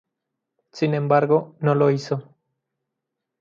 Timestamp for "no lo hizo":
1.59-2.35